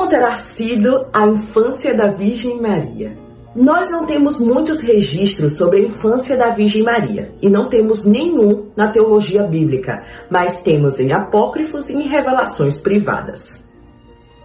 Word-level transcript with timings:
Como 0.00 0.08
terá 0.08 0.38
sido 0.38 1.08
a 1.12 1.26
infância 1.26 1.94
da 1.94 2.06
Virgem 2.06 2.58
Maria? 2.58 3.18
Nós 3.54 3.90
não 3.90 4.06
temos 4.06 4.40
muitos 4.40 4.80
registros 4.80 5.58
sobre 5.58 5.76
a 5.76 5.82
infância 5.82 6.38
da 6.38 6.48
Virgem 6.48 6.82
Maria 6.82 7.34
e 7.42 7.50
não 7.50 7.68
temos 7.68 8.06
nenhum 8.06 8.70
na 8.74 8.90
teologia 8.90 9.42
bíblica, 9.42 10.02
mas 10.30 10.62
temos 10.62 10.98
em 10.98 11.12
apócrifos 11.12 11.90
e 11.90 11.96
em 11.96 12.08
revelações 12.08 12.80
privadas. 12.80 13.68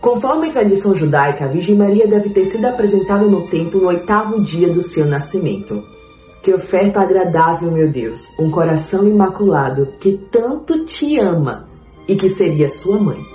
Conforme 0.02 0.49
a 0.49 0.52
tradição 0.52 0.93
judaica, 0.93 1.45
a 1.45 1.47
Virgem 1.47 1.77
Maria 1.77 2.05
deve 2.05 2.31
ter 2.31 2.43
sido 2.43 2.65
apresentada 2.65 3.25
no 3.25 3.47
templo 3.47 3.79
no 3.79 3.87
oitavo 3.87 4.43
dia 4.43 4.67
do 4.67 4.81
seu 4.81 5.05
nascimento. 5.05 5.81
Que 6.43 6.53
oferta 6.53 6.99
agradável, 6.99 7.71
meu 7.71 7.89
Deus, 7.89 8.19
um 8.37 8.51
coração 8.51 9.07
imaculado 9.07 9.93
que 10.01 10.19
tanto 10.29 10.83
te 10.83 11.17
ama 11.17 11.65
e 12.09 12.17
que 12.17 12.27
seria 12.27 12.67
sua 12.67 12.99
mãe. 12.99 13.34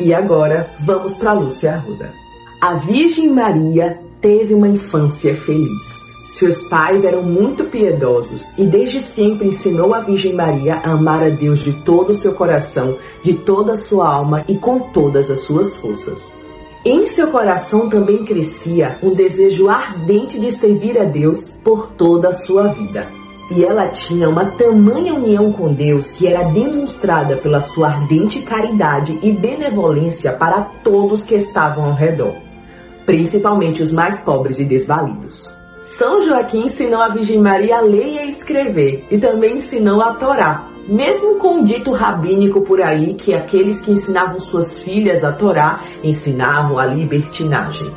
E 0.00 0.14
agora 0.14 0.70
vamos 0.80 1.18
para 1.18 1.34
Lúcia 1.34 1.74
Arruda. 1.74 2.10
A 2.58 2.74
Virgem 2.76 3.30
Maria 3.30 4.00
teve 4.18 4.54
uma 4.54 4.66
infância 4.66 5.36
feliz. 5.36 6.08
Seus 6.24 6.68
pais 6.70 7.04
eram 7.04 7.22
muito 7.22 7.64
piedosos 7.64 8.56
e 8.56 8.64
desde 8.64 8.98
sempre 8.98 9.48
ensinou 9.48 9.92
a 9.92 10.00
Virgem 10.00 10.32
Maria 10.32 10.76
a 10.76 10.92
amar 10.92 11.22
a 11.22 11.28
Deus 11.28 11.60
de 11.60 11.84
todo 11.84 12.10
o 12.10 12.14
seu 12.14 12.32
coração, 12.32 12.96
de 13.22 13.34
toda 13.34 13.72
a 13.72 13.76
sua 13.76 14.08
alma 14.08 14.42
e 14.48 14.56
com 14.56 14.80
todas 14.90 15.30
as 15.30 15.40
suas 15.40 15.76
forças. 15.76 16.34
Em 16.82 17.06
seu 17.06 17.26
coração 17.26 17.90
também 17.90 18.24
crescia 18.24 18.98
um 19.02 19.12
desejo 19.12 19.68
ardente 19.68 20.40
de 20.40 20.50
servir 20.50 20.98
a 20.98 21.04
Deus 21.04 21.50
por 21.62 21.90
toda 21.90 22.30
a 22.30 22.32
sua 22.32 22.68
vida. 22.68 23.06
E 23.50 23.64
ela 23.64 23.88
tinha 23.88 24.28
uma 24.28 24.46
tamanha 24.52 25.14
união 25.14 25.52
com 25.52 25.72
Deus 25.72 26.12
que 26.12 26.26
era 26.26 26.48
demonstrada 26.50 27.36
pela 27.36 27.60
sua 27.60 27.88
ardente 27.88 28.42
caridade 28.42 29.18
e 29.22 29.32
benevolência 29.32 30.32
para 30.32 30.62
todos 30.84 31.24
que 31.24 31.34
estavam 31.34 31.86
ao 31.86 31.94
redor 31.94 32.34
principalmente 33.10 33.82
os 33.82 33.90
mais 33.90 34.20
pobres 34.20 34.60
e 34.60 34.64
desvalidos. 34.64 35.52
São 35.82 36.22
Joaquim 36.22 36.66
ensinou 36.66 37.00
a 37.00 37.08
Virgem 37.08 37.40
Maria 37.40 37.78
a 37.78 37.80
ler 37.80 38.06
e 38.06 38.18
a 38.20 38.26
escrever 38.26 39.04
e 39.10 39.18
também 39.18 39.56
ensinou 39.56 40.00
a 40.00 40.14
Torá, 40.14 40.68
mesmo 40.86 41.34
com 41.36 41.56
um 41.56 41.64
dito 41.64 41.90
rabínico 41.90 42.60
por 42.60 42.80
aí 42.80 43.14
que 43.14 43.34
aqueles 43.34 43.80
que 43.80 43.90
ensinavam 43.90 44.38
suas 44.38 44.84
filhas 44.84 45.24
a 45.24 45.32
Torá 45.32 45.80
ensinavam 46.04 46.78
a 46.78 46.86
libertinagem. 46.86 47.92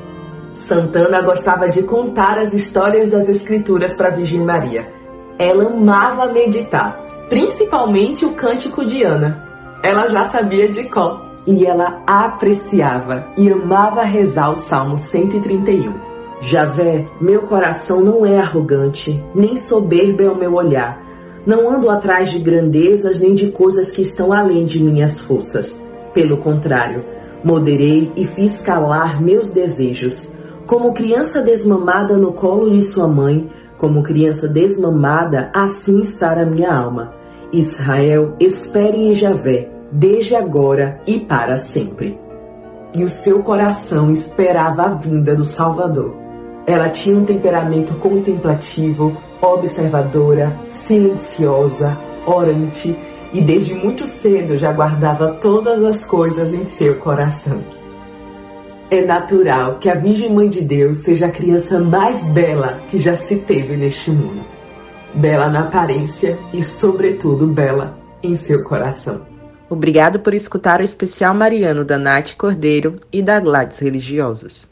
Santana 0.55 1.21
gostava 1.21 1.69
de 1.69 1.83
contar 1.83 2.39
as 2.39 2.51
histórias 2.53 3.11
das 3.11 3.29
Escrituras 3.29 3.95
para 3.95 4.07
a 4.07 4.15
Virgem 4.15 4.43
Maria. 4.43 5.02
Ela 5.37 5.67
amava 5.67 6.31
meditar, 6.31 6.99
principalmente 7.29 8.25
o 8.25 8.33
Cântico 8.33 8.85
de 8.85 9.03
Ana. 9.03 9.43
Ela 9.83 10.07
já 10.09 10.25
sabia 10.25 10.69
de 10.69 10.83
cor 10.89 11.21
e 11.45 11.65
ela 11.65 12.01
apreciava 12.07 13.27
e 13.37 13.51
amava 13.51 14.03
rezar 14.03 14.49
o 14.49 14.55
Salmo 14.55 14.97
131. 14.97 15.93
Javé, 16.41 17.05
meu 17.21 17.43
coração 17.43 18.01
não 18.01 18.25
é 18.25 18.37
arrogante, 18.37 19.23
nem 19.33 19.55
soberbo 19.55 20.21
é 20.21 20.29
o 20.29 20.37
meu 20.37 20.53
olhar. 20.53 21.01
Não 21.45 21.73
ando 21.73 21.89
atrás 21.89 22.31
de 22.31 22.39
grandezas 22.39 23.19
nem 23.19 23.33
de 23.33 23.51
coisas 23.51 23.91
que 23.91 24.01
estão 24.01 24.31
além 24.31 24.65
de 24.65 24.81
minhas 24.81 25.19
forças. 25.19 25.85
Pelo 26.13 26.37
contrário, 26.37 27.03
moderei 27.43 28.11
e 28.15 28.25
fiz 28.25 28.61
calar 28.61 29.21
meus 29.21 29.49
desejos. 29.49 30.31
Como 30.65 30.93
criança 30.93 31.41
desmamada 31.41 32.17
no 32.17 32.33
colo 32.33 32.69
de 32.69 32.81
sua 32.81 33.07
mãe, 33.07 33.49
como 33.83 34.01
criança 34.01 34.47
desmamada, 34.47 35.51
assim 35.53 35.99
está 35.99 36.41
a 36.41 36.45
minha 36.45 36.73
alma. 36.73 37.13
Israel, 37.51 38.33
espere 38.39 38.95
em 38.95 39.13
Javé, 39.13 39.69
desde 39.91 40.37
agora 40.37 41.01
e 41.05 41.19
para 41.19 41.57
sempre. 41.57 42.17
E 42.93 43.03
o 43.03 43.09
seu 43.09 43.43
coração 43.43 44.09
esperava 44.09 44.83
a 44.83 44.93
vinda 44.93 45.35
do 45.35 45.43
Salvador. 45.43 46.15
Ela 46.65 46.91
tinha 46.91 47.17
um 47.17 47.25
temperamento 47.25 47.93
contemplativo, 47.95 49.17
observadora, 49.41 50.57
silenciosa, 50.69 51.97
orante 52.25 52.97
e 53.33 53.41
desde 53.41 53.73
muito 53.73 54.07
cedo 54.07 54.57
já 54.57 54.71
guardava 54.71 55.33
todas 55.41 55.83
as 55.83 56.05
coisas 56.05 56.53
em 56.53 56.63
seu 56.63 56.99
coração. 56.99 57.61
É 58.93 59.03
natural 59.03 59.79
que 59.79 59.89
a 59.89 59.95
Virgem 59.95 60.31
Mãe 60.31 60.47
de 60.47 60.61
Deus 60.61 60.99
seja 60.99 61.25
a 61.25 61.31
criança 61.31 61.79
mais 61.79 62.23
bela 62.25 62.79
que 62.91 62.99
já 62.99 63.15
se 63.15 63.37
teve 63.37 63.75
neste 63.75 64.11
mundo. 64.11 64.45
Bela 65.15 65.49
na 65.49 65.61
aparência 65.61 66.37
e, 66.53 66.61
sobretudo, 66.61 67.47
bela 67.47 67.97
em 68.21 68.35
seu 68.35 68.63
coração. 68.63 69.25
Obrigado 69.67 70.19
por 70.19 70.35
escutar 70.35 70.79
o 70.79 70.83
especial 70.83 71.33
mariano 71.33 71.83
da 71.83 71.97
Nath 71.97 72.35
Cordeiro 72.37 72.99
e 73.11 73.23
da 73.23 73.39
Gladys 73.39 73.79
Religiosos. 73.79 74.71